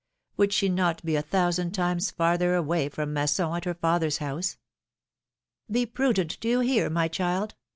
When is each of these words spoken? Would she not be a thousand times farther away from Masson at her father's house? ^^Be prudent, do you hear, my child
Would 0.35 0.51
she 0.51 0.67
not 0.67 1.05
be 1.05 1.15
a 1.15 1.21
thousand 1.21 1.73
times 1.73 2.09
farther 2.09 2.55
away 2.55 2.89
from 2.89 3.13
Masson 3.13 3.53
at 3.55 3.65
her 3.65 3.75
father's 3.75 4.17
house? 4.17 4.57
^^Be 5.71 5.85
prudent, 5.93 6.39
do 6.39 6.49
you 6.49 6.61
hear, 6.61 6.89
my 6.89 7.07
child 7.07 7.53